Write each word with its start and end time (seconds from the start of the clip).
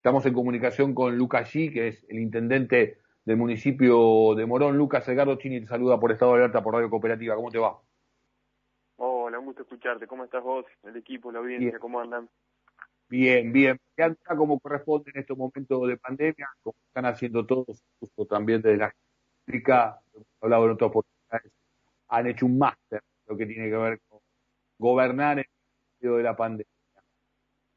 Estamos 0.00 0.24
en 0.24 0.32
comunicación 0.32 0.94
con 0.94 1.18
Lucas 1.18 1.52
G, 1.52 1.70
que 1.74 1.88
es 1.88 2.06
el 2.08 2.20
intendente 2.20 3.00
del 3.26 3.36
municipio 3.36 4.34
de 4.34 4.46
Morón. 4.46 4.78
Lucas 4.78 5.06
Edgardo 5.06 5.36
Chini 5.36 5.60
te 5.60 5.66
saluda 5.66 6.00
por 6.00 6.10
Estado 6.10 6.32
de 6.32 6.38
Alerta 6.38 6.62
por 6.62 6.72
Radio 6.72 6.88
Cooperativa. 6.88 7.36
¿Cómo 7.36 7.50
te 7.50 7.58
va? 7.58 7.78
Hola, 8.96 9.38
un 9.38 9.44
gusto 9.44 9.60
escucharte. 9.60 10.06
¿Cómo 10.06 10.24
estás 10.24 10.42
vos, 10.42 10.64
el 10.84 10.96
equipo, 10.96 11.30
la 11.30 11.40
audiencia? 11.40 11.78
¿Cómo 11.78 12.00
andan? 12.00 12.30
Bien, 13.10 13.52
bien. 13.52 13.78
anda 13.98 14.16
como 14.38 14.58
corresponde 14.58 15.10
en 15.12 15.20
estos 15.20 15.36
momentos 15.36 15.86
de 15.86 15.98
pandemia, 15.98 16.48
como 16.62 16.76
están 16.86 17.04
haciendo 17.04 17.44
todos, 17.44 17.84
justo 17.98 18.24
también 18.24 18.62
desde 18.62 18.78
la 18.78 18.94
África, 19.46 20.00
hablado 20.40 20.64
en 20.64 20.70
otras 20.70 20.88
oportunidades, 20.88 21.52
han 22.08 22.26
hecho 22.26 22.46
un 22.46 22.56
máster, 22.56 23.02
lo 23.26 23.36
que 23.36 23.44
tiene 23.44 23.68
que 23.68 23.76
ver 23.76 24.00
con 24.08 24.20
gobernar 24.78 25.40
en 25.40 25.44
el 25.44 26.00
medio 26.00 26.16
de 26.16 26.22
la 26.22 26.34
pandemia. 26.34 26.72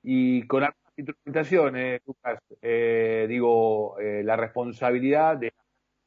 Y 0.04 0.48
con 0.48 0.64
interpretaciones, 0.98 2.02
Lucas, 2.05 2.39
eh, 2.62 3.26
digo, 3.28 4.00
eh, 4.00 4.23
la 4.23 4.36
responsabilidad 4.36 5.38
de 5.38 5.54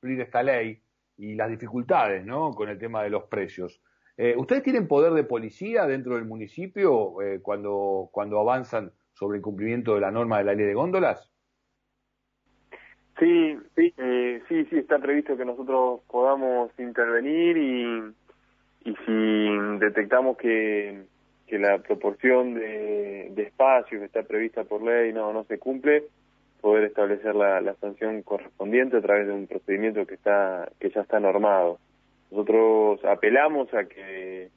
cumplir 0.00 0.20
esta 0.20 0.42
ley 0.42 0.80
y 1.16 1.34
las 1.34 1.50
dificultades, 1.50 2.24
¿no? 2.24 2.52
Con 2.52 2.68
el 2.68 2.78
tema 2.78 3.02
de 3.02 3.10
los 3.10 3.24
precios. 3.24 3.80
Eh, 4.16 4.34
¿Ustedes 4.36 4.62
tienen 4.62 4.88
poder 4.88 5.12
de 5.12 5.24
policía 5.24 5.86
dentro 5.86 6.14
del 6.14 6.24
municipio 6.24 7.16
cuando, 7.42 8.08
cuando 8.12 8.40
avanzan 8.40 8.92
sobre 9.12 9.38
el 9.38 9.42
cumplimiento 9.42 9.94
de 9.94 10.00
la 10.00 10.10
norma 10.10 10.38
de 10.38 10.44
la 10.44 10.54
ley 10.54 10.66
de 10.66 10.74
góndolas? 10.74 11.30
Sí, 13.18 13.58
sí, 13.74 13.94
sí, 14.48 14.64
sí, 14.66 14.78
está 14.78 14.98
previsto 14.98 15.36
que 15.36 15.44
nosotros 15.44 16.00
podamos 16.06 16.70
intervenir 16.78 17.56
y, 17.56 18.14
y 18.84 18.96
si 19.06 19.78
detectamos 19.78 20.36
que 20.36 21.06
que 21.46 21.58
la 21.58 21.78
proporción 21.78 22.54
de, 22.54 23.30
de 23.30 23.42
espacio 23.42 23.98
que 23.98 24.06
está 24.06 24.22
prevista 24.22 24.64
por 24.64 24.82
ley 24.82 25.12
no, 25.12 25.32
no 25.32 25.44
se 25.44 25.58
cumple, 25.58 26.04
poder 26.60 26.84
establecer 26.84 27.34
la, 27.34 27.60
la 27.60 27.74
sanción 27.74 28.22
correspondiente 28.22 28.96
a 28.96 29.00
través 29.00 29.26
de 29.26 29.32
un 29.32 29.46
procedimiento 29.46 30.06
que 30.06 30.14
está 30.14 30.68
que 30.80 30.90
ya 30.90 31.02
está 31.02 31.20
normado. 31.20 31.78
Nosotros 32.30 33.04
apelamos 33.04 33.72
a 33.72 33.84
que 33.84 34.48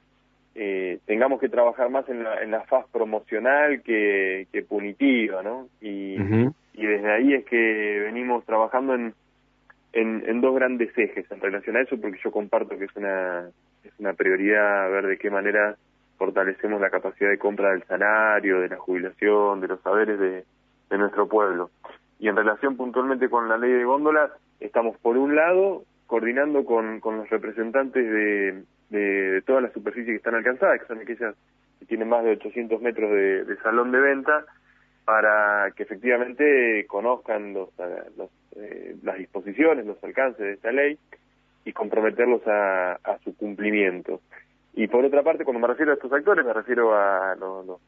eh, 0.56 0.98
tengamos 1.06 1.40
que 1.40 1.48
trabajar 1.48 1.88
más 1.90 2.08
en 2.08 2.24
la, 2.24 2.42
en 2.42 2.50
la 2.50 2.62
faz 2.62 2.86
promocional 2.90 3.82
que, 3.82 4.48
que 4.52 4.62
punitiva, 4.62 5.42
¿no? 5.44 5.68
Y, 5.80 6.16
y 6.74 6.86
desde 6.86 7.12
ahí 7.12 7.34
es 7.34 7.44
que 7.44 8.00
venimos 8.04 8.44
trabajando 8.44 8.94
en, 8.94 9.14
en, 9.92 10.24
en 10.26 10.40
dos 10.40 10.54
grandes 10.56 10.90
ejes 10.98 11.30
en 11.30 11.40
relación 11.40 11.76
a 11.76 11.82
eso, 11.82 12.00
porque 12.00 12.18
yo 12.24 12.32
comparto 12.32 12.76
que 12.76 12.86
es 12.86 12.96
una, 12.96 13.48
es 13.84 13.92
una 14.00 14.14
prioridad 14.14 14.90
ver 14.90 15.06
de 15.06 15.18
qué 15.18 15.30
manera 15.30 15.76
fortalecemos 16.20 16.82
la 16.82 16.90
capacidad 16.90 17.30
de 17.30 17.38
compra 17.38 17.70
del 17.70 17.82
salario, 17.84 18.60
de 18.60 18.68
la 18.68 18.76
jubilación, 18.76 19.62
de 19.62 19.68
los 19.68 19.80
saberes 19.80 20.20
de, 20.20 20.44
nuestro 20.98 21.26
pueblo. 21.26 21.70
Y 22.18 22.28
en 22.28 22.36
relación 22.36 22.76
puntualmente 22.76 23.30
con 23.30 23.48
la 23.48 23.56
ley 23.56 23.72
de 23.72 23.84
góndolas, 23.84 24.30
estamos 24.60 24.98
por 24.98 25.16
un 25.16 25.34
lado 25.34 25.84
coordinando 26.06 26.66
con, 26.66 27.00
los 27.02 27.30
representantes 27.30 28.04
de, 28.04 28.64
de, 28.90 29.40
todas 29.46 29.62
las 29.62 29.72
superficies 29.72 30.08
que 30.08 30.16
están 30.16 30.34
alcanzadas, 30.34 30.78
que 30.80 30.88
son 30.88 30.98
aquellas 30.98 31.34
que 31.78 31.86
tienen 31.86 32.10
más 32.10 32.22
de 32.22 32.32
800 32.32 32.82
metros 32.82 33.10
de, 33.10 33.56
salón 33.62 33.90
de 33.90 34.00
venta, 34.00 34.44
para 35.06 35.70
que 35.74 35.84
efectivamente 35.84 36.84
conozcan 36.86 37.54
los, 37.54 37.70
eh, 38.56 38.94
las 39.02 39.16
disposiciones, 39.16 39.86
los 39.86 40.04
alcances 40.04 40.44
de 40.44 40.52
esta 40.52 40.70
ley 40.70 40.98
y 41.64 41.72
comprometerlos 41.72 42.42
a 42.46 43.18
su 43.24 43.34
cumplimiento. 43.38 44.20
Y 44.74 44.86
por 44.86 45.04
otra 45.04 45.22
parte, 45.22 45.44
cuando 45.44 45.60
me 45.60 45.68
refiero 45.68 45.92
a 45.92 45.94
estos 45.94 46.12
actores, 46.12 46.44
me 46.44 46.52
refiero 46.52 46.94
a 46.94 47.34
los, 47.36 47.80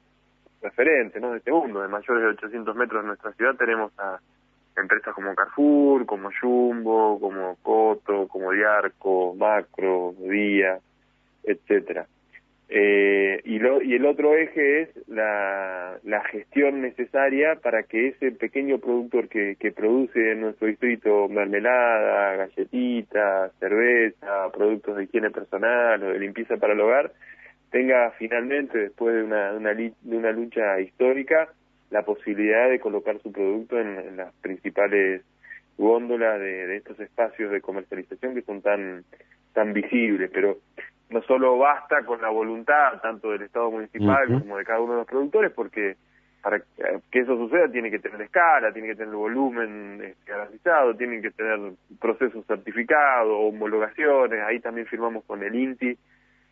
referentes 0.61 1.21
¿no? 1.21 1.33
de 1.33 1.39
este 1.39 1.51
mundo. 1.51 1.83
De 1.83 1.89
mayores 1.89 2.23
de 2.23 2.29
800 2.31 2.77
metros 2.77 3.01
en 3.01 3.09
nuestra 3.09 3.33
ciudad 3.33 3.55
tenemos 3.57 3.93
a 3.99 4.19
empresas 4.77 5.15
como 5.15 5.35
Carrefour, 5.35 6.07
como 6.07 6.31
Jumbo, 6.41 7.19
como 7.21 7.57
Coto, 7.63 8.29
como 8.29 8.53
Diarco, 8.53 9.35
Macro, 9.35 10.15
Día, 10.19 10.79
etcétera. 11.45 12.07
Eh, 12.75 13.43
y, 13.45 13.59
lo, 13.59 13.83
y 13.83 13.93
el 13.93 14.07
otro 14.07 14.35
eje 14.35 14.81
es 14.81 14.89
la, 15.07 16.01
gestión 16.31 16.81
necesaria 16.81 17.57
para 17.57 17.83
que 17.83 18.09
ese 18.09 18.33
pequeño 18.33 18.79
productor 18.79 19.29
que, 19.29 19.57
que 19.61 19.73
produce 19.73 20.33
en 20.33 20.41
nuestro 20.41 20.69
distrito 20.69 21.29
mermelada, 21.29 22.37
galletitas, 22.37 23.53
cerveza, 23.59 24.51
productos 24.55 24.97
de 24.97 25.05
higiene 25.05 25.31
personal 25.31 26.03
o 26.03 26.13
de 26.13 26.19
limpieza 26.19 26.57
para 26.57 26.73
el 26.73 26.81
hogar, 26.81 27.13
tenga 27.71 28.11
finalmente, 28.13 28.79
después 28.79 29.17
de 29.17 29.25
una, 29.25 29.53
una, 29.53 29.75
de 29.75 29.93
una 30.05 30.33
lucha 30.33 30.81
histórica, 30.81 31.53
la 31.91 32.07
posibilidad 32.07 32.71
de 32.71 32.81
colocar 32.81 33.21
su 33.21 33.31
producto 33.33 33.79
en, 33.79 34.17
las 34.17 34.33
principales 34.37 35.21
góndolas 35.77 36.41
de, 36.41 36.69
de, 36.69 36.77
estos 36.77 36.99
espacios 37.01 37.51
de 37.51 37.61
comercialización 37.61 38.35
que 38.35 38.43
son 38.43 38.63
tan 38.63 39.05
tan 39.53 39.75
visibles, 39.75 40.31
pero 40.33 40.57
no 41.13 41.23
solo 41.23 41.59
basta 41.59 42.05
con 42.05 42.21
la 42.21 42.29
voluntad 42.29 43.01
tanto 43.01 43.31
del 43.31 43.43
Estado 43.43 43.71
municipal 43.71 44.27
como 44.27 44.57
de 44.57 44.65
cada 44.65 44.81
uno 44.81 44.93
de 44.93 44.99
los 45.01 45.07
productores, 45.07 45.53
porque 45.53 45.97
para 46.43 46.61
que 47.11 47.21
eso 47.21 47.37
suceda 47.37 47.69
tiene 47.69 47.91
que 47.91 48.01
tener 48.01 48.21
escala, 48.21 48.73
tiene 48.73 48.89
que 48.89 48.97
tener 48.97 49.15
volumen 49.15 50.03
este, 50.03 50.33
garantizado, 50.33 50.95
tienen 50.97 51.23
que 51.23 51.31
tener 51.31 51.59
procesos 52.01 52.45
certificados, 52.47 53.31
homologaciones, 53.31 54.43
ahí 54.43 54.59
también 54.59 54.87
firmamos 54.89 55.25
con 55.25 55.43
el 55.43 55.55
INTI 55.55 55.97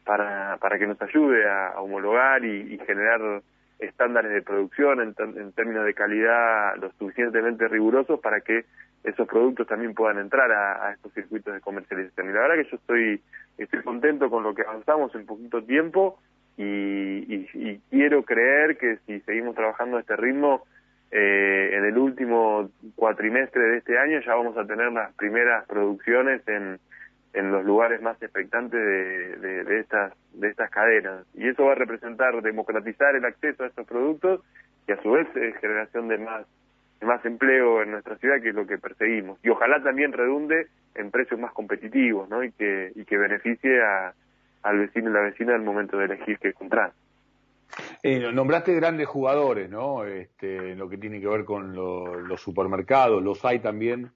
para, 0.04 0.56
para 0.58 0.78
que 0.78 0.86
nos 0.86 1.00
ayude 1.02 1.48
a, 1.48 1.80
homologar 1.80 2.44
y, 2.44 2.78
generar 2.86 3.42
estándares 3.80 4.30
de 4.30 4.42
producción 4.42 5.00
en, 5.00 5.14
en 5.38 5.52
términos 5.52 5.84
de 5.84 5.94
calidad 5.94 6.76
lo 6.76 6.92
suficientemente 6.92 7.66
rigurosos 7.66 8.20
para 8.20 8.40
que 8.42 8.64
esos 9.04 9.26
productos 9.26 9.66
también 9.66 9.94
puedan 9.94 10.18
entrar 10.18 10.50
a, 10.52 10.92
estos 10.92 11.12
circuitos 11.14 11.54
de 11.54 11.60
comercialización. 11.60 12.28
Y 12.28 12.32
la 12.32 12.40
verdad 12.40 12.56
que 12.56 12.70
yo 12.70 12.76
estoy, 12.76 13.22
estoy 13.58 13.82
contento 13.82 14.28
con 14.28 14.42
lo 14.42 14.54
que 14.54 14.62
avanzamos 14.62 15.14
en 15.14 15.26
poquito 15.26 15.62
tiempo 15.62 16.18
y, 16.56 17.46
quiero 17.90 18.22
creer 18.22 18.76
que 18.76 18.98
si 19.06 19.20
seguimos 19.20 19.54
trabajando 19.54 19.96
a 19.96 20.00
este 20.00 20.16
ritmo, 20.16 20.64
eh, 21.10 21.70
en 21.72 21.84
el 21.84 21.98
último 21.98 22.70
cuatrimestre 22.94 23.62
de 23.62 23.78
este 23.78 23.98
año 23.98 24.20
ya 24.20 24.34
vamos 24.34 24.56
a 24.56 24.66
tener 24.66 24.92
las 24.92 25.12
primeras 25.14 25.66
producciones 25.66 26.46
en, 26.46 26.78
en 27.32 27.50
los 27.50 27.64
lugares 27.64 28.00
más 28.00 28.20
expectantes 28.22 28.80
de, 28.80 29.64
de, 29.64 29.80
estas 29.80 30.12
de 30.34 30.48
estas 30.48 30.70
cadenas 30.70 31.26
y 31.34 31.48
eso 31.48 31.64
va 31.64 31.72
a 31.72 31.76
representar 31.76 32.40
democratizar 32.42 33.16
el 33.16 33.24
acceso 33.24 33.64
a 33.64 33.66
estos 33.66 33.86
productos 33.88 34.40
y 34.86 34.92
a 34.92 35.02
su 35.02 35.10
vez 35.10 35.26
eh, 35.34 35.52
generación 35.60 36.06
de 36.06 36.18
más 36.18 36.46
más 37.02 37.24
empleo 37.24 37.82
en 37.82 37.92
nuestra 37.92 38.16
ciudad, 38.16 38.40
que 38.40 38.50
es 38.50 38.54
lo 38.54 38.66
que 38.66 38.78
perseguimos. 38.78 39.38
Y 39.42 39.48
ojalá 39.48 39.82
también 39.82 40.12
redunde 40.12 40.66
en 40.94 41.10
precios 41.10 41.40
más 41.40 41.52
competitivos, 41.52 42.28
¿no? 42.28 42.42
Y 42.44 42.52
que, 42.52 42.92
y 42.94 43.04
que 43.04 43.16
beneficie 43.16 43.82
a, 43.82 44.14
al 44.62 44.78
vecino 44.78 45.10
y 45.10 45.12
la 45.12 45.20
vecina 45.20 45.54
al 45.54 45.62
momento 45.62 45.96
de 45.96 46.06
elegir 46.06 46.38
qué 46.38 46.52
comprar. 46.52 46.92
Eh, 48.02 48.32
nombraste 48.32 48.74
grandes 48.74 49.06
jugadores, 49.06 49.70
¿no? 49.70 50.04
Este, 50.04 50.72
en 50.72 50.78
lo 50.78 50.88
que 50.88 50.98
tiene 50.98 51.20
que 51.20 51.28
ver 51.28 51.44
con 51.44 51.74
los 51.74 52.40
supermercados, 52.40 53.22
los 53.22 53.44
hay 53.44 53.60
también 53.60 54.10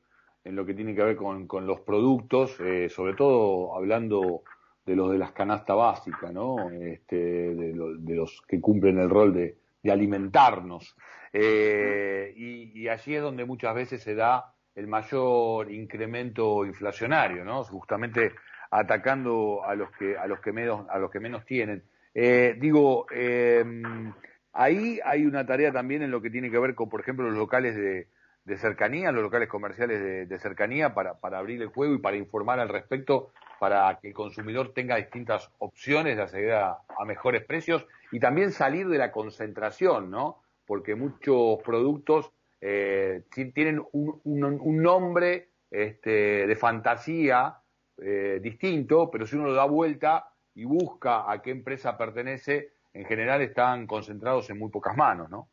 en 0.44 0.56
lo 0.56 0.66
que 0.66 0.74
tiene 0.74 0.94
que 0.94 1.02
ver 1.02 1.16
con, 1.16 1.46
con 1.46 1.66
los 1.66 1.80
productos, 1.80 2.58
eh, 2.60 2.88
sobre 2.90 3.14
todo 3.14 3.74
hablando 3.74 4.42
de 4.84 4.96
los 4.96 5.10
de 5.10 5.18
las 5.18 5.32
canastas 5.32 5.76
básicas, 5.76 6.32
¿no? 6.32 6.68
Este, 6.70 7.16
de, 7.16 7.72
de 7.98 8.14
los 8.14 8.42
que 8.46 8.60
cumplen 8.60 8.98
el 8.98 9.08
rol 9.08 9.32
de, 9.32 9.56
de 9.84 9.92
alimentarnos. 9.92 10.96
Eh, 11.32 12.32
y, 12.34 12.88
allí 12.88 13.14
es 13.14 13.22
donde 13.22 13.44
muchas 13.44 13.74
veces 13.74 14.02
se 14.02 14.14
da 14.14 14.52
el 14.74 14.88
mayor 14.88 15.70
incremento 15.70 16.64
inflacionario, 16.64 17.44
¿no? 17.44 17.62
Justamente 17.64 18.32
atacando 18.70 19.62
a 19.64 19.76
los 19.76 19.90
que 19.92 20.16
a 20.16 20.26
los 20.26 20.40
que 20.40 20.52
menos 20.52 20.86
a 20.88 20.98
los 20.98 21.10
que 21.10 21.20
menos 21.20 21.44
tienen. 21.44 21.84
Eh, 22.14 22.56
digo, 22.58 23.06
em, 23.10 24.12
ahí 24.52 24.98
hay 25.04 25.26
una 25.26 25.46
tarea 25.46 25.70
también 25.70 26.02
en 26.02 26.10
lo 26.10 26.20
que 26.20 26.30
tiene 26.30 26.50
que 26.50 26.58
ver 26.58 26.74
con, 26.74 26.88
por 26.88 27.00
ejemplo, 27.00 27.28
los 27.28 27.38
locales 27.38 27.76
de, 27.76 28.08
cercanía, 28.56 29.12
los 29.12 29.22
locales 29.22 29.48
comerciales 29.48 30.28
de, 30.28 30.38
cercanía 30.38 30.94
para, 30.94 31.14
para 31.14 31.38
abrir 31.38 31.60
el 31.62 31.68
juego 31.68 31.94
y 31.94 31.98
para 31.98 32.16
informar 32.16 32.60
al 32.60 32.68
respecto, 32.68 33.32
para 33.58 33.98
que 34.00 34.08
el 34.08 34.14
consumidor 34.14 34.72
tenga 34.72 34.96
distintas 34.96 35.50
opciones 35.58 36.16
de 36.16 36.22
acceder 36.22 36.52
a 36.52 37.04
mejores 37.06 37.44
precios 37.44 37.86
y 38.14 38.20
también 38.20 38.52
salir 38.52 38.86
de 38.86 38.96
la 38.96 39.10
concentración, 39.10 40.08
¿no? 40.08 40.40
Porque 40.64 40.94
muchos 40.94 41.60
productos 41.64 42.30
eh, 42.60 43.24
tienen 43.52 43.82
un, 43.90 44.20
un, 44.22 44.82
nombre 44.82 45.48
este, 45.68 46.46
de 46.46 46.54
fantasía 46.54 47.56
eh, 47.98 48.38
distinto, 48.40 49.10
pero 49.10 49.26
si 49.26 49.34
uno 49.34 49.46
lo 49.46 49.54
da 49.54 49.64
vuelta 49.64 50.28
y 50.54 50.64
busca 50.64 51.28
a 51.28 51.42
qué 51.42 51.50
empresa 51.50 51.98
pertenece, 51.98 52.74
en 52.92 53.04
general 53.04 53.42
están 53.42 53.88
concentrados 53.88 54.48
en 54.48 54.60
muy 54.60 54.70
pocas 54.70 54.96
manos, 54.96 55.28
¿no? 55.28 55.48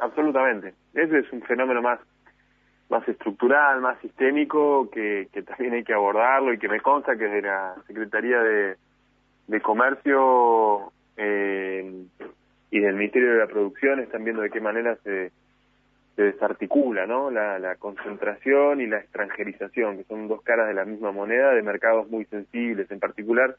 Absolutamente. 0.00 0.74
Ese 0.94 1.20
es 1.20 1.32
un 1.32 1.42
fenómeno 1.42 1.80
más 1.80 2.00
más 2.88 3.06
estructural, 3.06 3.80
más 3.82 4.00
sistémico, 4.00 4.90
que, 4.90 5.28
también 5.46 5.74
hay 5.74 5.84
que 5.84 5.92
abordarlo 5.92 6.52
y 6.52 6.58
que 6.58 6.68
me 6.68 6.80
consta 6.80 7.16
que 7.16 7.24
desde 7.24 7.42
la 7.42 7.76
Secretaría 7.86 8.40
de 8.40 9.60
Comercio 9.62 10.92
eh, 11.18 12.04
y 12.70 12.80
del 12.80 12.94
Ministerio 12.94 13.32
de 13.32 13.38
la 13.38 13.46
Producción 13.46 14.00
están 14.00 14.24
viendo 14.24 14.42
de 14.42 14.50
qué 14.50 14.60
manera 14.60 14.96
se, 15.02 15.32
se 16.16 16.22
desarticula, 16.22 17.06
¿no? 17.06 17.30
La, 17.30 17.58
la 17.58 17.76
concentración 17.76 18.80
y 18.80 18.86
la 18.86 18.98
extranjerización, 18.98 19.98
que 19.98 20.04
son 20.04 20.28
dos 20.28 20.42
caras 20.42 20.68
de 20.68 20.74
la 20.74 20.84
misma 20.84 21.12
moneda 21.12 21.52
de 21.52 21.62
mercados 21.62 22.08
muy 22.08 22.24
sensibles, 22.26 22.90
en 22.90 23.00
particular 23.00 23.56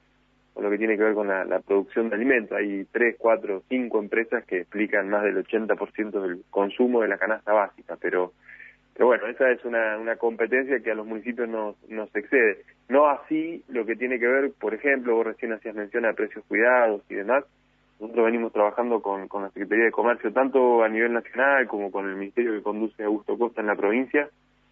con 0.53 0.63
lo 0.63 0.69
que 0.69 0.77
tiene 0.77 0.97
que 0.97 1.03
ver 1.03 1.13
con 1.13 1.27
la, 1.27 1.45
la 1.45 1.59
producción 1.59 2.09
de 2.09 2.15
alimentos. 2.15 2.57
Hay 2.57 2.85
tres, 2.91 3.15
cuatro, 3.17 3.63
cinco 3.69 3.99
empresas 3.99 4.43
que 4.45 4.61
explican 4.61 5.09
más 5.09 5.23
del 5.23 5.37
80% 5.37 6.21
del 6.21 6.43
consumo 6.49 7.01
de 7.01 7.07
la 7.07 7.17
canasta 7.17 7.53
básica, 7.53 7.97
pero 7.99 8.33
pero 8.99 9.07
bueno, 9.07 9.27
esa 9.27 9.49
es 9.49 9.63
una, 9.63 9.97
una 9.97 10.17
competencia 10.17 10.81
que 10.81 10.91
a 10.91 10.93
los 10.93 11.07
municipios 11.07 11.47
nos, 11.47 11.77
nos 11.87 12.13
excede. 12.13 12.65
No 12.89 13.07
así 13.07 13.63
lo 13.69 13.85
que 13.85 13.95
tiene 13.95 14.19
que 14.19 14.27
ver, 14.27 14.51
por 14.59 14.73
ejemplo, 14.73 15.15
vos 15.15 15.25
recién 15.25 15.53
hacías 15.53 15.73
mención 15.73 16.05
a 16.05 16.11
precios 16.11 16.43
cuidados 16.49 17.01
y 17.07 17.15
demás. 17.15 17.45
Nosotros 17.97 18.25
venimos 18.25 18.51
trabajando 18.51 19.01
con, 19.01 19.29
con 19.29 19.43
la 19.43 19.51
Secretaría 19.51 19.85
de 19.85 19.91
Comercio, 19.91 20.33
tanto 20.33 20.83
a 20.83 20.89
nivel 20.89 21.13
nacional 21.13 21.65
como 21.67 21.91
con 21.91 22.09
el 22.09 22.17
ministerio 22.17 22.51
que 22.51 22.61
conduce 22.61 23.01
Augusto 23.05 23.37
Costa 23.37 23.61
en 23.61 23.67
la 23.67 23.77
provincia, 23.77 24.27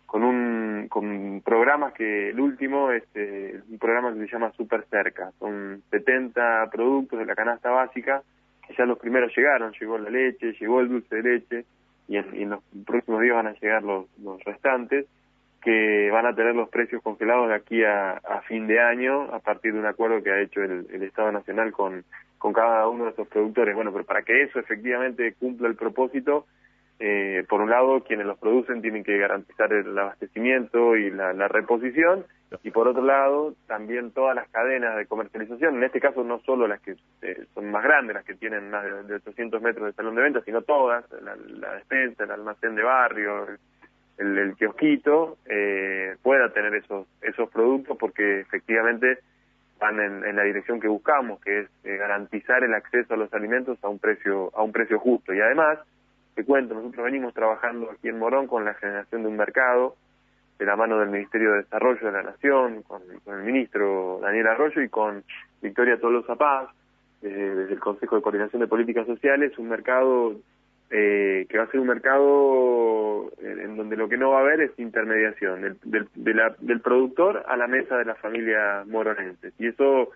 con 0.05 0.25
un 0.25 0.87
con 0.89 1.41
programas 1.45 1.93
que 1.93 2.31
el 2.31 2.39
último 2.41 2.91
es 2.91 3.03
eh, 3.15 3.61
un 3.69 3.79
programa 3.79 4.13
que 4.13 4.19
se 4.19 4.27
llama 4.27 4.51
Super 4.57 4.83
Cerca. 4.89 5.31
Son 5.39 5.81
70 5.89 6.69
productos 6.69 7.17
de 7.17 7.25
la 7.25 7.33
canasta 7.33 7.69
básica 7.69 8.23
que 8.67 8.75
ya 8.77 8.83
los 8.83 8.99
primeros 8.99 9.31
llegaron. 9.33 9.71
Llegó 9.79 9.97
la 9.97 10.09
leche, 10.09 10.51
llegó 10.59 10.81
el 10.81 10.89
dulce 10.89 11.15
de 11.15 11.23
leche, 11.23 11.65
y 12.07 12.17
en, 12.17 12.49
los 12.49 12.63
próximos 12.85 13.21
días 13.21 13.35
van 13.35 13.47
a 13.47 13.53
llegar 13.53 13.83
los, 13.83 14.05
los, 14.19 14.43
restantes, 14.43 15.05
que 15.61 16.09
van 16.11 16.25
a 16.25 16.35
tener 16.35 16.55
los 16.55 16.69
precios 16.69 17.01
congelados 17.01 17.49
de 17.49 17.55
aquí 17.55 17.83
a, 17.83 18.13
a, 18.13 18.41
fin 18.41 18.67
de 18.67 18.79
año 18.79 19.23
a 19.33 19.39
partir 19.39 19.73
de 19.73 19.79
un 19.79 19.85
acuerdo 19.85 20.23
que 20.23 20.31
ha 20.31 20.41
hecho 20.41 20.63
el, 20.63 20.87
el, 20.91 21.03
Estado 21.03 21.31
Nacional 21.31 21.71
con, 21.71 22.05
con 22.37 22.53
cada 22.53 22.87
uno 22.87 23.05
de 23.05 23.09
estos 23.09 23.27
productores. 23.27 23.75
Bueno, 23.75 23.91
pero 23.91 24.05
para 24.05 24.21
que 24.21 24.43
eso 24.43 24.59
efectivamente 24.59 25.33
cumpla 25.33 25.67
el 25.67 25.75
propósito, 25.75 26.45
eh, 26.99 27.45
por 27.47 27.61
un 27.61 27.69
lado, 27.69 28.03
quienes 28.03 28.25
los 28.25 28.39
producen 28.39 28.81
tienen 28.81 29.03
que 29.03 29.17
garantizar 29.17 29.71
el 29.71 29.97
abastecimiento 29.97 30.95
y 30.95 31.11
la, 31.11 31.47
reposición, 31.47 32.25
y 32.63 32.71
por 32.71 32.87
otro 32.87 33.03
lado, 33.03 33.53
también 33.67 34.11
todas 34.11 34.35
las 34.35 34.49
cadenas 34.49 34.95
de 34.95 35.05
comercialización, 35.05 35.77
en 35.77 35.83
este 35.83 35.99
caso 35.99 36.23
no 36.23 36.39
solo 36.39 36.67
las 36.67 36.81
que 36.81 36.95
eh, 37.21 37.45
son 37.53 37.69
más 37.69 37.83
grandes, 37.83 38.15
las 38.15 38.25
que 38.25 38.35
tienen 38.35 38.69
más 38.71 38.83
de, 39.07 39.15
800 39.15 39.61
metros 39.61 39.87
de 39.87 39.93
salón 39.93 40.15
de 40.15 40.23
ventas, 40.23 40.43
sino 40.45 40.61
todas, 40.61 41.05
la, 41.21 41.35
la 41.35 41.75
despensa, 41.75 42.23
el 42.23 42.31
almacén 42.31 42.73
de 42.75 42.83
barrio, 42.83 43.47
el, 44.17 44.37
el 44.37 44.55
kiosquito, 44.55 45.37
eh, 45.45 46.15
pueda 46.23 46.51
tener 46.51 46.73
esos, 46.75 47.07
esos 47.21 47.49
productos 47.49 47.97
porque 47.97 48.39
efectivamente 48.41 49.19
van 49.79 49.99
en, 49.99 50.25
en 50.25 50.35
la 50.35 50.43
dirección 50.43 50.79
que 50.79 50.87
buscamos, 50.87 51.39
que 51.41 51.59
es 51.59 51.69
eh, 51.83 51.97
garantizar 51.97 52.63
el 52.63 52.73
acceso 52.73 53.13
a 53.13 53.17
los 53.17 53.31
alimentos 53.33 53.77
a 53.83 53.89
un 53.89 53.99
precio, 53.99 54.51
a 54.55 54.63
un 54.63 54.71
precio 54.71 54.99
justo. 54.99 55.33
Y 55.33 55.39
además, 55.39 55.79
te 56.37 56.45
cuento, 56.45 56.75
nosotros 56.75 57.03
venimos 57.03 57.33
trabajando 57.33 57.89
aquí 57.89 58.09
en 58.09 58.19
Morón 58.19 58.45
con 58.45 58.63
la 58.63 58.75
generación 58.75 59.23
de 59.23 59.27
un 59.27 59.37
mercado, 59.37 59.95
de 60.59 60.67
la 60.67 60.75
mano 60.75 60.99
del 60.99 61.09
Ministerio 61.09 61.51
de 61.51 61.63
Desarrollo 61.63 62.05
de 62.05 62.11
la 62.11 62.21
Nación, 62.21 62.83
con, 62.83 63.01
el 63.25 63.43
ministro 63.43 64.19
Daniel 64.21 64.45
Arroyo 64.45 64.83
y 64.83 64.87
con 64.87 65.23
Victoria 65.63 65.99
Tolosa 65.99 66.35
Paz, 66.35 66.69
eh, 67.23 67.27
desde 67.27 67.73
el 67.73 67.79
Consejo 67.79 68.17
de 68.17 68.21
Coordinación 68.21 68.61
de 68.61 68.67
Políticas 68.67 69.07
Sociales, 69.07 69.57
un 69.57 69.67
mercado 69.67 70.35
eh, 70.91 71.47
que 71.49 71.57
va 71.57 71.63
a 71.63 71.71
ser 71.71 71.79
un 71.79 71.87
mercado 71.87 73.31
en, 73.39 73.75
donde 73.75 73.97
lo 73.97 74.07
que 74.07 74.17
no 74.17 74.29
va 74.29 74.37
a 74.37 74.41
haber 74.41 74.61
es 74.61 74.77
intermediación 74.77 75.63
del, 75.63 75.77
del, 75.85 76.07
de 76.13 76.33
la, 76.35 76.55
del 76.59 76.81
productor 76.81 77.45
a 77.47 77.57
la 77.57 77.65
mesa 77.65 77.97
de 77.97 78.05
la 78.05 78.13
familia 78.13 78.83
moronense. 78.85 79.53
Y 79.57 79.69
eso 79.69 80.11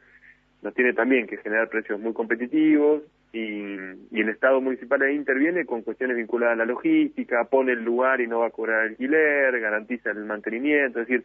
nos 0.62 0.74
tiene 0.76 0.94
también 0.94 1.26
que 1.26 1.38
generar 1.38 1.68
precios 1.68 2.00
muy 2.00 2.14
competitivos, 2.14 3.02
y, 3.34 3.64
y, 4.12 4.22
el 4.22 4.30
Estado 4.30 4.60
municipal 4.60 5.02
ahí 5.02 5.16
interviene 5.16 5.66
con 5.66 5.84
cuestiones 5.84 6.18
vinculadas 6.18 6.54
a 6.54 6.58
la 6.58 6.66
logística, 6.66 7.46
pone 7.46 7.72
el 7.72 7.84
lugar 7.84 8.20
y 8.20 8.28
no 8.28 8.40
va 8.40 8.48
a 8.48 8.52
cobrar 8.52 8.82
alquiler, 8.82 9.60
garantiza 9.60 10.12
el 10.12 10.26
mantenimiento, 10.26 11.00
es 11.00 11.08
decir, 11.08 11.24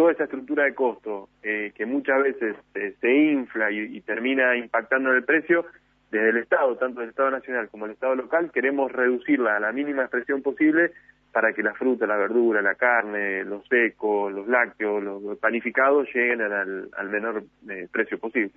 toda 0.00 0.12
esa 0.12 0.24
estructura 0.24 0.64
de 0.64 0.74
costo 0.74 1.28
eh, 1.42 1.72
que 1.74 1.84
muchas 1.84 2.22
veces 2.22 2.56
eh, 2.74 2.94
se 3.00 3.14
infla 3.14 3.70
y, 3.70 4.00
termina 4.00 4.56
impactando 4.56 5.10
en 5.10 5.16
el 5.16 5.24
precio, 5.24 5.66
desde 6.10 6.30
el 6.30 6.38
Estado, 6.38 6.76
tanto 6.76 7.02
el 7.02 7.10
Estado 7.10 7.30
nacional 7.30 7.68
como 7.68 7.84
el 7.84 7.92
Estado 7.92 8.14
local, 8.14 8.50
queremos 8.50 8.90
reducirla 8.90 9.56
a 9.56 9.60
la 9.60 9.72
mínima 9.72 10.02
expresión 10.02 10.42
posible 10.42 10.92
para 11.32 11.52
que 11.52 11.62
la 11.62 11.74
fruta, 11.74 12.06
la 12.06 12.16
verdura, 12.16 12.62
la 12.62 12.76
carne, 12.76 13.44
los 13.44 13.66
secos, 13.68 14.32
los 14.32 14.48
lácteos, 14.48 15.02
los 15.02 15.38
panificados 15.38 16.08
lleguen 16.14 16.40
al, 16.40 16.88
al 16.96 17.08
menor 17.10 17.44
eh, 17.68 17.86
precio 17.92 18.18
posible. 18.18 18.52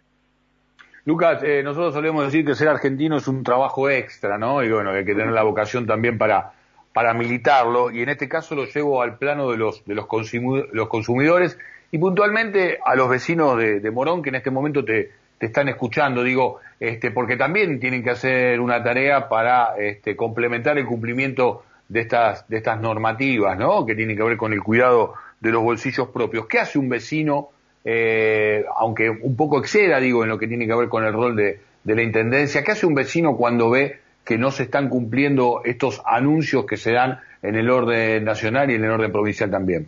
Lucas, 1.06 1.44
eh, 1.44 1.62
nosotros 1.64 1.94
solemos 1.94 2.26
decir 2.26 2.46
que 2.46 2.56
ser 2.56 2.70
argentino 2.70 3.18
es 3.18 3.28
un 3.28 3.44
trabajo 3.44 3.90
extra, 3.90 4.38
¿no? 4.38 4.64
Y 4.64 4.72
bueno, 4.72 4.92
hay 4.92 5.04
que 5.04 5.14
tener 5.14 5.32
la 5.32 5.44
vocación 5.44 5.86
también 5.86 6.18
para, 6.18 6.54
para 6.94 7.14
militarlo, 7.14 7.92
y 7.92 8.02
en 8.02 8.10
este 8.10 8.30
caso 8.30 8.56
lo 8.56 8.66
llevo 8.66 9.02
al 9.02 9.18
plano 9.18 9.52
de 9.52 9.58
los, 9.58 9.84
de 9.86 9.96
los, 9.96 10.08
consumidores 10.08 11.58
y 11.92 11.98
puntualmente 11.98 12.80
a 12.86 12.96
los 12.96 13.10
vecinos 13.10 13.58
de, 13.58 13.82
de, 13.82 13.92
Morón 13.92 14.22
que 14.22 14.30
en 14.30 14.36
este 14.36 14.50
momento 14.50 14.86
te, 14.86 15.12
te 15.38 15.48
están 15.48 15.68
escuchando, 15.68 16.24
digo, 16.24 16.62
este, 16.80 17.12
porque 17.12 17.36
también 17.36 17.82
tienen 17.82 18.02
que 18.02 18.12
hacer 18.12 18.62
una 18.62 18.82
tarea 18.82 19.28
para 19.28 19.76
este, 19.78 20.16
complementar 20.16 20.78
el 20.78 20.86
cumplimiento 20.86 21.66
de 21.90 22.00
estas, 22.00 22.48
de 22.48 22.58
estas 22.58 22.80
normativas, 22.80 23.58
¿no? 23.58 23.86
Que 23.86 23.94
tienen 23.94 24.16
que 24.16 24.24
ver 24.24 24.38
con 24.38 24.54
el 24.54 24.64
cuidado 24.64 25.16
de 25.42 25.52
los 25.52 25.62
bolsillos 25.62 26.08
propios. 26.08 26.48
¿Qué 26.48 26.60
hace 26.60 26.80
un 26.80 26.88
vecino 26.88 27.50
eh, 27.86 28.66
aunque 28.78 29.10
un 29.10 29.36
poco 29.36 29.60
exceda, 29.60 30.00
digo, 30.00 30.24
en 30.24 30.30
lo 30.30 30.38
que 30.38 30.48
tiene 30.48 30.68
que 30.68 30.76
ver 30.76 30.90
con 30.90 31.04
el 31.04 31.14
rol 31.14 31.36
de, 31.36 31.60
la 31.84 32.02
Intendencia. 32.02 32.64
¿Qué 32.64 32.72
hace 32.72 32.86
un 32.86 32.96
vecino 32.96 33.36
cuando 33.36 33.70
ve 33.70 34.00
que 34.24 34.38
no 34.38 34.52
se 34.52 34.64
están 34.64 34.88
cumpliendo 34.88 35.62
estos 35.66 36.02
anuncios 36.06 36.66
que 36.66 36.78
se 36.78 36.94
dan 36.94 37.20
en 37.42 37.56
el 37.56 37.70
orden 37.70 38.24
nacional 38.24 38.72
y 38.72 38.76
en 38.76 38.86
el 38.86 38.92
orden 38.92 39.12
provincial 39.12 39.52
también? 39.52 39.88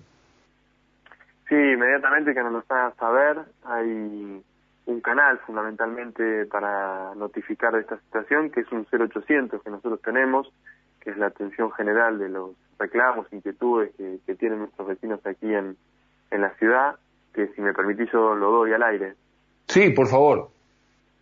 Sí, 1.47 1.55
inmediatamente 1.55 2.33
que 2.33 2.41
nos 2.41 2.51
lo 2.51 2.63
haga 2.67 2.91
saber, 2.99 3.37
hay 3.63 4.41
un 4.87 5.01
canal 5.01 5.39
fundamentalmente 5.45 6.45
para 6.47 7.15
notificar 7.15 7.73
de 7.73 7.81
esta 7.81 7.97
situación, 7.97 8.49
que 8.49 8.61
es 8.61 8.71
un 8.73 8.85
0800 8.91 9.63
que 9.63 9.69
nosotros 9.69 10.01
tenemos, 10.01 10.51
que 10.99 11.11
es 11.11 11.17
la 11.17 11.27
atención 11.27 11.71
general 11.71 12.19
de 12.19 12.27
los 12.27 12.51
reclamos, 12.77 13.31
inquietudes 13.31 13.95
que, 13.95 14.17
que 14.25 14.35
tienen 14.35 14.59
nuestros 14.59 14.85
vecinos 14.85 15.25
aquí 15.25 15.53
en 15.53 15.77
la 16.31 16.49
ciudad 16.55 16.97
que 17.35 17.47
si 17.47 17.61
me 17.61 17.73
permitís 17.73 18.09
yo 18.11 18.33
lo 18.33 18.49
doy 18.49 18.71
al 18.71 18.83
aire. 18.83 19.13
Sí, 19.67 19.89
por 19.89 20.07
favor. 20.07 20.49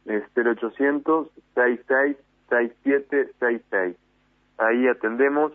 Es 0.05 0.23
0800 0.35 1.27
66 1.55 2.17
6766. 2.49 3.97
Ahí 4.59 4.87
atendemos 4.87 5.53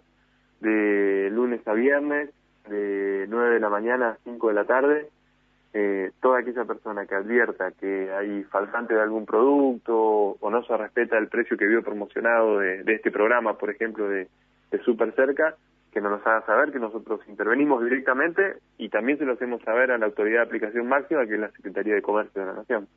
de 0.60 1.30
lunes 1.30 1.66
a 1.68 1.72
viernes, 1.74 2.30
de 2.68 3.26
9 3.28 3.54
de 3.54 3.60
la 3.60 3.68
mañana 3.68 4.10
a 4.10 4.18
5 4.24 4.48
de 4.48 4.54
la 4.54 4.64
tarde. 4.64 5.08
Eh, 5.74 6.10
toda 6.20 6.40
aquella 6.40 6.64
persona 6.64 7.06
que 7.06 7.14
advierta 7.14 7.70
que 7.72 8.10
hay 8.10 8.42
faltante 8.44 8.94
de 8.94 9.02
algún 9.02 9.26
producto 9.26 9.94
o 10.40 10.50
no 10.50 10.64
se 10.64 10.76
respeta 10.76 11.18
el 11.18 11.28
precio 11.28 11.56
que 11.56 11.66
vio 11.66 11.82
promocionado 11.82 12.58
de, 12.58 12.82
de 12.82 12.94
este 12.94 13.10
programa, 13.10 13.58
por 13.58 13.70
ejemplo, 13.70 14.08
de, 14.08 14.28
de 14.70 14.78
Super 14.82 15.12
Cerca, 15.14 15.56
que 15.92 16.00
nos 16.00 16.24
haga 16.26 16.44
saber 16.46 16.72
que 16.72 16.78
nosotros 16.78 17.20
intervenimos 17.28 17.82
directamente 17.82 18.56
y 18.76 18.88
también 18.88 19.18
se 19.18 19.24
lo 19.24 19.34
hacemos 19.34 19.62
saber 19.62 19.90
a 19.90 19.98
la 19.98 20.06
autoridad 20.06 20.40
de 20.40 20.46
aplicación 20.46 20.86
máxima, 20.86 21.26
que 21.26 21.34
es 21.34 21.40
la 21.40 21.50
Secretaría 21.50 21.94
de 21.94 22.02
Comercio 22.02 22.40
de 22.40 22.48
la 22.48 22.54
Nación. 22.54 22.88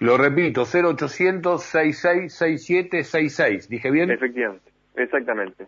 Lo 0.00 0.16
repito, 0.16 0.64
0800 0.64 1.62
666766. 1.62 3.68
¿Dije 3.68 3.90
bien? 3.90 4.10
Efectivamente, 4.10 4.72
exactamente. 4.96 5.66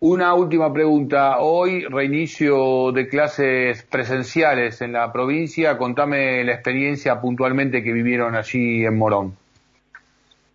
Una 0.00 0.34
última 0.34 0.72
pregunta. 0.72 1.40
Hoy 1.40 1.84
reinicio 1.84 2.92
de 2.92 3.08
clases 3.08 3.82
presenciales 3.82 4.80
en 4.80 4.92
la 4.92 5.12
provincia. 5.12 5.76
Contame 5.76 6.42
la 6.44 6.52
experiencia 6.52 7.20
puntualmente 7.20 7.82
que 7.82 7.92
vivieron 7.92 8.34
allí 8.34 8.84
en 8.84 8.96
Morón. 8.96 9.36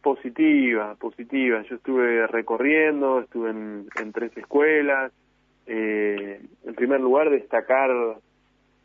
Positiva, 0.05 0.93
positiva. 0.99 1.63
Yo 1.63 1.77
estuve 1.77 2.27
recorriendo, 2.27 3.21
estuve 3.21 3.49
en, 3.49 3.87
tres 4.13 4.37
escuelas. 4.37 5.11
Eh, 5.65 6.39
en 6.63 6.75
primer 6.75 7.01
lugar, 7.01 7.31
destacar 7.31 7.89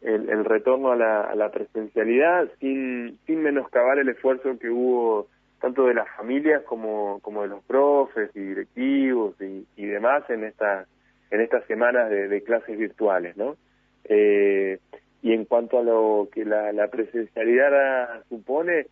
el, 0.01 0.45
retorno 0.47 0.93
a 0.93 0.97
la, 0.97 1.51
presencialidad 1.53 2.49
sin, 2.59 3.19
sin 3.27 3.43
menoscabar 3.43 3.99
el 3.99 4.09
esfuerzo 4.09 4.59
que 4.59 4.71
hubo 4.71 5.27
tanto 5.61 5.89
de 5.89 5.93
las 5.93 6.09
familias 6.17 6.63
como, 6.63 7.21
como 7.21 7.43
de 7.43 7.49
los 7.49 7.63
profes 7.65 8.31
y 8.35 8.41
directivos 8.41 9.39
y, 9.43 9.67
y 9.77 9.85
demás 9.85 10.23
en 10.31 10.45
estas 10.45 10.89
en 11.31 11.43
estas 11.43 11.67
semanas 11.67 12.09
de, 12.09 12.29
de 12.29 12.43
clases 12.43 12.79
virtuales, 12.79 13.37
¿no? 13.37 13.59
Eh, 14.05 14.79
y 15.21 15.35
en 15.35 15.45
cuanto 15.45 15.81
a 15.81 15.83
lo 15.83 16.31
que 16.33 16.47
la, 16.47 16.73
la 16.73 16.89
presencialidad 16.89 18.25
supone, 18.31 18.87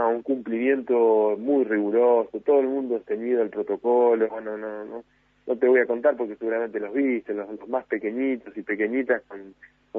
un 0.00 0.22
cumplimiento 0.22 1.36
muy 1.38 1.64
riguroso, 1.64 2.40
todo 2.40 2.60
el 2.60 2.68
mundo 2.68 2.96
ha 2.96 3.00
tenido 3.00 3.42
el 3.42 3.50
protocolo, 3.50 4.28
bueno, 4.28 4.56
no, 4.56 4.84
no, 4.84 5.04
no 5.46 5.56
te 5.56 5.68
voy 5.68 5.80
a 5.80 5.86
contar 5.86 6.16
porque 6.16 6.36
seguramente 6.36 6.80
los 6.80 6.92
viste, 6.92 7.34
los, 7.34 7.68
más 7.68 7.84
pequeñitos 7.86 8.56
y 8.56 8.62
pequeñitas 8.62 9.22
con, 9.22 9.54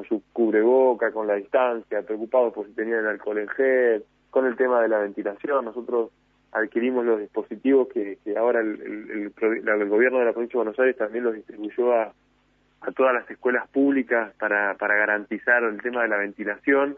su 0.08 0.24
cubreboca, 0.34 1.12
con 1.12 1.28
la 1.28 1.36
distancia, 1.36 2.02
preocupados 2.02 2.54
por 2.54 2.66
si 2.66 2.74
tenían 2.74 3.06
alcohol 3.06 3.38
en 3.38 3.48
gel, 3.50 4.04
con 4.32 4.48
el 4.48 4.56
tema 4.56 4.82
de 4.82 4.88
la 4.88 5.00
ventilación, 5.00 5.66
nosotros 5.66 6.10
adquirimos 6.52 7.06
los 7.06 7.20
dispositivos 7.20 7.88
que, 7.90 8.18
ahora 8.36 8.62
el, 8.62 9.32
gobierno 9.88 10.20
de 10.20 10.26
la 10.26 10.34
provincia 10.34 10.58
de 10.58 10.64
Buenos 10.64 10.80
Aires 10.80 10.98
también 10.98 11.24
los 11.24 11.36
distribuyó 11.36 11.94
a, 11.94 12.14
todas 12.96 13.14
las 13.14 13.30
escuelas 13.30 13.68
públicas 13.70 14.34
para 14.40 14.76
garantizar 14.76 15.64
el 15.64 15.82
tema 15.82 16.02
de 16.02 16.10
la 16.10 16.18
ventilación 16.18 16.98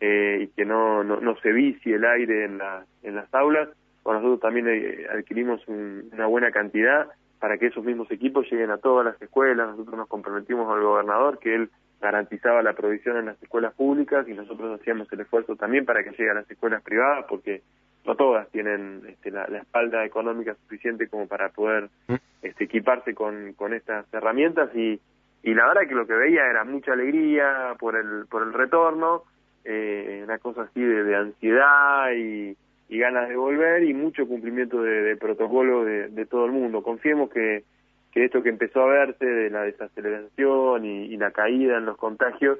eh, 0.00 0.38
y 0.42 0.46
que 0.48 0.64
no, 0.64 1.02
no, 1.04 1.20
no, 1.20 1.36
se 1.40 1.52
vicie 1.52 1.96
el 1.96 2.04
aire 2.04 2.44
en, 2.44 2.58
la, 2.58 2.84
en 3.02 3.16
las 3.16 3.32
aulas. 3.34 3.68
Bueno, 4.04 4.20
nosotros 4.20 4.40
también 4.40 4.68
eh, 4.68 5.06
adquirimos 5.10 5.66
una 5.66 6.26
buena 6.26 6.50
cantidad 6.50 7.08
para 7.40 7.58
que 7.58 7.66
esos 7.66 7.84
mismos 7.84 8.10
equipos 8.10 8.50
lleguen 8.50 8.70
a 8.70 8.78
todas 8.78 9.04
las 9.04 9.20
escuelas. 9.20 9.70
Nosotros 9.70 9.96
nos 9.96 10.08
comprometimos 10.08 10.72
al 10.72 10.82
gobernador 10.82 11.38
que 11.38 11.54
él 11.54 11.70
garantizaba 12.00 12.62
la 12.62 12.74
provisión 12.74 13.16
en 13.16 13.26
las 13.26 13.42
escuelas 13.42 13.74
públicas 13.74 14.26
y 14.28 14.34
nosotros 14.34 14.80
hacíamos 14.80 15.12
el 15.12 15.20
esfuerzo 15.20 15.56
también 15.56 15.84
para 15.84 16.04
que 16.04 16.10
llegue 16.10 16.30
a 16.30 16.34
las 16.34 16.50
escuelas 16.50 16.82
privadas 16.82 17.24
porque 17.28 17.62
no 18.04 18.14
todas 18.14 18.48
tienen 18.50 19.02
este, 19.08 19.30
la, 19.30 19.44
espalda 19.44 20.04
económica 20.04 20.54
suficiente 20.54 21.08
como 21.08 21.26
para 21.26 21.48
poder 21.48 21.90
mm. 22.06 22.14
este, 22.42 22.64
equiparse 22.64 23.14
con, 23.14 23.52
con 23.54 23.74
estas 23.74 24.06
herramientas 24.14 24.70
y, 24.76 25.00
y 25.42 25.54
la 25.54 25.66
verdad 25.66 25.88
que 25.88 25.94
lo 25.94 26.06
que 26.06 26.14
veía 26.14 26.46
era 26.48 26.64
mucha 26.64 26.92
alegría 26.92 27.74
por 27.78 27.96
el, 27.96 28.26
por 28.30 28.42
el 28.42 28.52
retorno, 28.52 29.24
eh, 29.64 30.22
una 30.24 30.38
cosa 30.38 30.62
así 30.62 30.80
de, 30.80 31.14
ansiedad 31.14 32.12
y, 32.12 32.56
ganas 32.88 33.28
de 33.28 33.36
volver 33.36 33.84
y 33.84 33.94
mucho 33.94 34.26
cumplimiento 34.26 34.82
de, 34.82 35.16
protocolo 35.16 35.84
de, 35.84 36.26
todo 36.26 36.46
el 36.46 36.52
mundo. 36.52 36.82
Confiemos 36.82 37.30
que, 37.30 37.64
que 38.12 38.24
esto 38.24 38.42
que 38.42 38.48
empezó 38.48 38.82
a 38.82 38.86
verse 38.86 39.24
de 39.24 39.50
la 39.50 39.62
desaceleración 39.62 40.84
y, 40.84 41.16
la 41.16 41.30
caída 41.30 41.76
en 41.76 41.86
los 41.86 41.96
contagios 41.96 42.58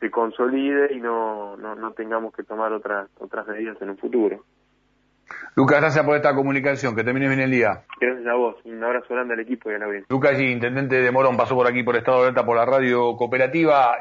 se 0.00 0.10
consolide 0.10 0.94
y 0.94 1.00
no, 1.00 1.56
no, 1.56 1.74
no 1.74 1.92
tengamos 1.92 2.34
que 2.34 2.42
tomar 2.42 2.72
otras, 2.72 3.08
otras 3.18 3.46
medidas 3.48 3.80
en 3.80 3.90
un 3.90 3.98
futuro. 3.98 4.44
Lucas, 5.56 5.80
gracias 5.80 6.04
por 6.04 6.16
esta 6.16 6.34
comunicación. 6.34 6.96
Que 6.96 7.04
termine 7.04 7.28
bien 7.28 7.40
el 7.40 7.50
día. 7.50 7.82
Gracias 8.00 8.26
a 8.26 8.34
vos. 8.34 8.56
Un 8.64 8.82
abrazo 8.82 9.14
grande 9.14 9.34
al 9.34 9.40
equipo 9.40 9.70
y 9.70 9.74
a 9.74 9.78
la 9.78 9.86
audiencia. 9.86 10.06
Lucas, 10.10 10.38
intendente 10.40 11.00
de 11.00 11.10
Morón, 11.10 11.36
pasó 11.36 11.54
por 11.54 11.66
aquí 11.66 11.82
por 11.82 11.96
Estado 11.96 12.18
de 12.18 12.22
Alerta 12.24 12.44
por 12.44 12.56
la 12.56 12.66
radio 12.66 13.16
cooperativa. 13.16 13.98